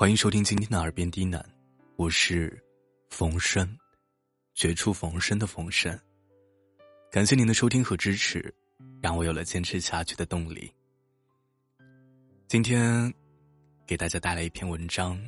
[0.00, 1.38] 欢迎收听今天的《耳边低喃》，
[1.96, 2.58] 我是
[3.10, 3.68] 冯生，
[4.54, 5.94] 绝处逢生的冯生。
[7.10, 8.54] 感谢您的收听和支持，
[9.02, 10.72] 让我有了坚持下去的动力。
[12.48, 13.12] 今天
[13.86, 15.20] 给大家带来一篇文章：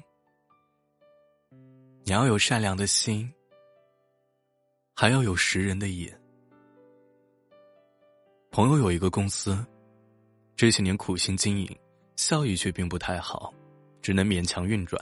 [2.05, 3.31] 你要有善良的心，
[4.95, 6.19] 还要有识人的眼。
[8.51, 9.63] 朋友有一个公司，
[10.57, 11.79] 这些年苦心经营，
[12.17, 13.53] 效益却并不太好。
[14.03, 15.01] 只能勉强运转。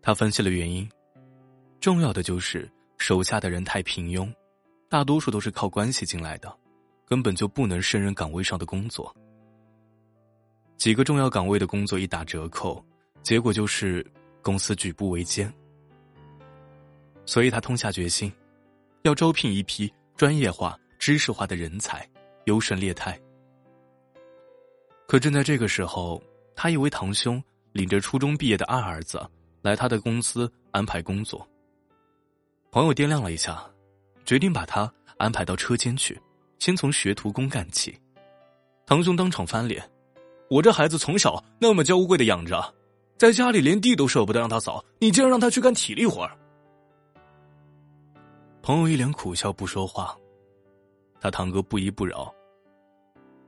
[0.00, 0.88] 他分析了原因，
[1.80, 4.32] 重要的就是手下的人太平庸，
[4.88, 6.56] 大多数都是靠关系进来的，
[7.04, 9.14] 根本就不能胜任岗位上的工作。
[10.76, 12.84] 几个重要岗位的工作一打折扣，
[13.22, 14.06] 结果就是
[14.42, 15.52] 公司举步维艰。
[17.24, 18.32] 所以他痛下决心，
[19.02, 22.08] 要招聘一批专业化、知识化的人才，
[22.44, 23.20] 优胜劣汰。
[25.08, 26.22] 可正在这个时候，
[26.54, 27.42] 他一位堂兄。
[27.76, 29.20] 领着初中毕业的二儿子
[29.60, 31.46] 来他的公司安排工作。
[32.70, 33.62] 朋友掂量了一下，
[34.24, 36.18] 决定把他安排到车间去，
[36.58, 37.96] 先从学徒工干起。
[38.86, 39.88] 堂兄当场翻脸
[40.48, 42.74] ：“我这孩子从小那么娇贵的养着，
[43.18, 46.28] 在家里连地都舍不得让他扫，你竟然让他去干体力活！”
[48.62, 50.16] 朋友一脸苦笑不说话。
[51.20, 52.32] 他堂哥不依不饶：“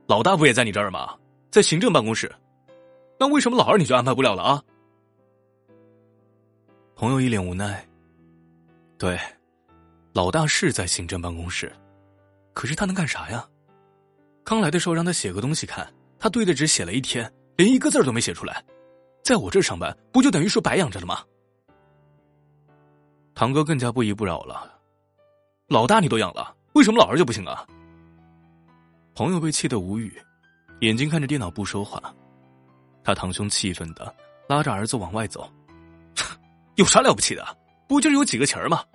[0.07, 1.15] 老大不也在你这儿吗？
[1.51, 2.31] 在行政办公室。”
[3.19, 4.63] 那为什么老二你就安排不了了啊？
[6.95, 7.85] 朋友一脸无奈。
[8.97, 9.19] 对，
[10.13, 11.71] 老大是在行政办公室，
[12.53, 13.45] 可是他能干啥呀？
[14.43, 15.85] 刚来的时候让他写个东西看，
[16.17, 18.63] 他对着纸写了一天，连一个字都没写出来。
[19.21, 21.21] 在我这上班，不就等于说白养着了吗？
[23.35, 24.79] 堂哥更加不依不饶了。
[25.67, 27.67] 老大你都养了，为什么老二就不行啊？
[29.13, 30.17] 朋友被气得无语，
[30.79, 32.13] 眼睛看着电脑不说话。
[33.09, 34.15] 他堂兄气愤的
[34.47, 35.51] 拉着儿子往外走，
[36.77, 37.57] 有啥了不起的？
[37.87, 38.85] 不就是有几个钱吗？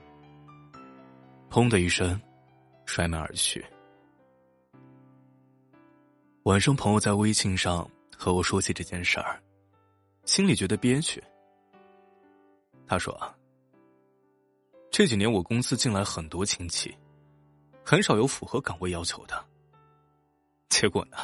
[1.51, 2.21] 砰的一声，
[2.87, 3.65] 摔门而去。
[6.45, 9.43] 晚上，朋友在微信上和我说起这件事儿，
[10.25, 11.21] 心里觉得憋屈。
[12.87, 13.19] 他说
[14.93, 16.97] ：“这几年我公司进来很多亲戚，
[17.85, 19.45] 很少有符合岗位要求的，
[20.69, 21.17] 结果呢？”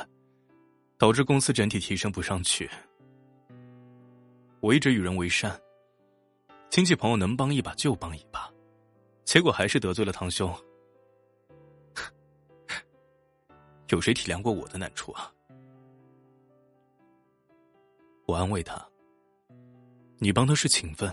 [1.00, 2.70] 导致公司整体提升不上去。
[4.60, 5.58] 我一直与人为善，
[6.68, 8.52] 亲戚朋友能帮一把就帮一把，
[9.24, 10.54] 结果还是得罪了堂兄。
[13.88, 15.32] 有谁体谅过我的难处啊？
[18.26, 18.86] 我安慰他
[20.20, 21.10] ：“你帮他是情分，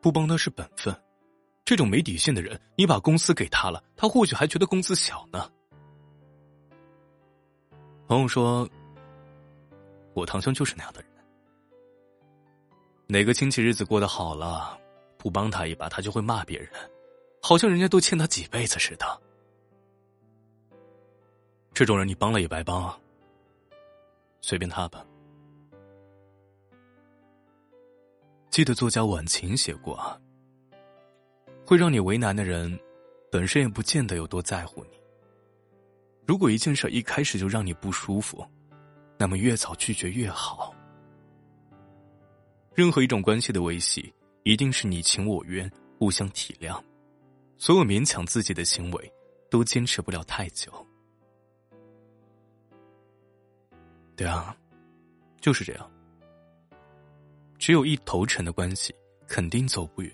[0.00, 0.92] 不帮他是本分。
[1.64, 5.48] 这种没底线的人，你把公司给他了，他或许还觉得工资小呢。”
[8.08, 8.68] 朋友说。
[10.14, 11.10] 我堂兄就是那样的人，
[13.06, 14.78] 哪个亲戚日子过得好了，
[15.16, 16.68] 不帮他一把，他就会骂别人，
[17.40, 19.22] 好像人家都欠他几辈子似的。
[21.72, 22.94] 这种人你帮了也白帮，
[24.42, 25.04] 随便他吧。
[28.50, 30.20] 记得作家晚晴写过啊，
[31.66, 32.78] 会让你为难的人，
[33.30, 35.00] 本身也不见得有多在乎你。
[36.26, 38.46] 如果一件事一开始就让你不舒服。
[39.22, 40.74] 那么越早拒绝越好。
[42.74, 44.12] 任何一种关系的维系，
[44.42, 46.82] 一定是你情我愿，互相体谅。
[47.56, 49.12] 所有勉强自己的行为，
[49.48, 50.72] 都坚持不了太久。
[54.16, 54.56] 对啊，
[55.40, 55.88] 就是这样。
[57.60, 58.92] 只有一头沉的关系，
[59.28, 60.12] 肯定走不远。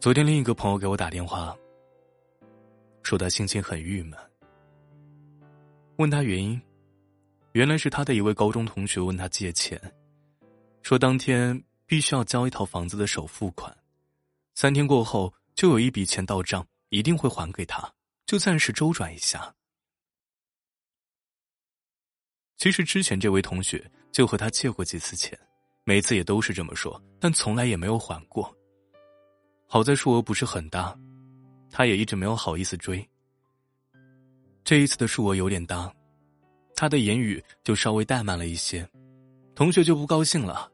[0.00, 1.54] 昨天另一个朋友给我打电话，
[3.02, 4.18] 说他心情很郁闷。
[6.02, 6.60] 问他原因，
[7.52, 9.80] 原来是他的一位高中同学问他借钱，
[10.82, 13.72] 说当天必须要交一套房子的首付款，
[14.56, 17.88] 三天过后就有一笔钱到账，一定会还给他，
[18.26, 19.54] 就暂时周转一下。
[22.56, 25.38] 其实之前这位同学就和他借过几次钱，
[25.84, 28.52] 每次也都是这么说，但从来也没有还过。
[29.68, 30.98] 好在数额不是很大，
[31.70, 33.08] 他也一直没有好意思追。
[34.64, 35.92] 这一次的数额有点大，
[36.74, 38.88] 他的言语就稍微怠慢了一些，
[39.54, 40.70] 同学就不高兴了，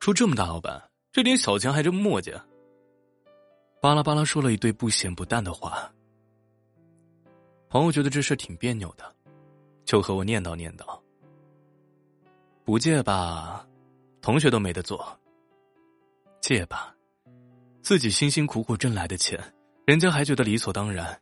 [0.00, 0.80] 说：“这么大老板，
[1.12, 2.32] 这点小钱还这么磨叽。”
[3.82, 5.92] 巴拉巴拉说了一堆不咸不淡的话。
[7.68, 9.04] 朋友觉得这事挺别扭的，
[9.84, 10.98] 就和我念叨念叨
[12.64, 13.66] ：“不借吧，
[14.22, 14.96] 同学都没得做；
[16.40, 16.94] 借吧，
[17.82, 19.38] 自己辛辛苦苦挣来的钱，
[19.84, 21.20] 人家还觉得理所当然。”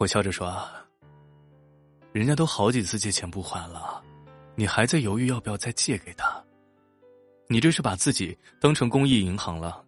[0.00, 0.50] 我笑着说
[2.10, 4.02] ：“人家都好几次借钱不还了，
[4.54, 6.42] 你还在犹豫要不要再借给他？
[7.48, 9.84] 你这是把自己当成公益银行了？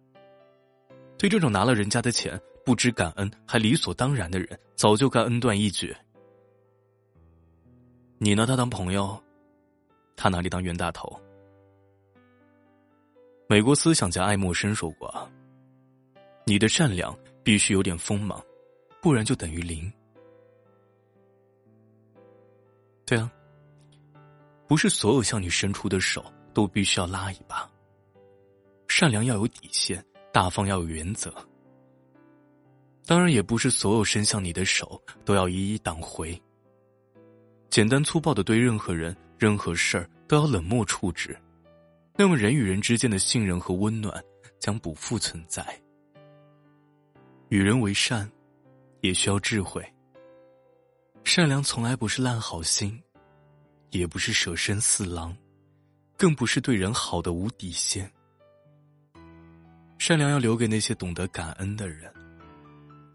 [1.17, 5.97] 对这种拿了人家的钱不知感恩还理所当然的人，早就该恩断义绝。
[8.19, 9.19] 你拿他当朋友，
[10.15, 11.19] 他拿你当冤大头。
[13.49, 15.27] 美国思想家爱默生说过
[16.45, 18.39] ：“你的善良必须有点锋芒，
[19.01, 19.91] 不然就等于零。”
[23.05, 23.31] 对啊，
[24.67, 26.23] 不是所有向你伸出的手
[26.53, 27.69] 都必须要拉一把。
[28.87, 31.33] 善良要有底线，大方要有原则。
[33.05, 36.41] 当然，也不是所有伸向你的手都要一一挡回。
[37.69, 41.37] 简单粗暴的对任何人、任何事儿都要冷漠处置，
[42.15, 44.23] 那么人与人之间的信任和温暖
[44.57, 45.77] 将不复存在。
[47.49, 48.31] 与人为善，
[49.01, 49.83] 也需要智慧。
[51.35, 53.01] 善良从来不是烂好心，
[53.89, 55.35] 也不是舍身饲狼，
[56.15, 58.07] 更不是对人好的无底线。
[59.97, 62.13] 善良要留给那些懂得感恩的人，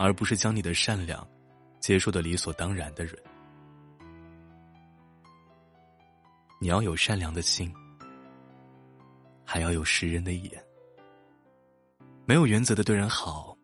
[0.01, 1.25] 而不是将你的善良
[1.79, 3.17] 接受的理所当然的人。
[6.61, 7.73] 你要有善良的心，
[9.45, 10.61] 还要有识人的眼。
[12.27, 13.57] 没有原则的对人好，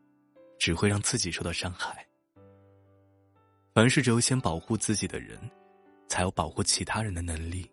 [0.60, 2.03] 只会让自己受到伤害。
[3.74, 5.36] 凡事只有先保护自己的人，
[6.06, 7.68] 才有保护其他人的能力。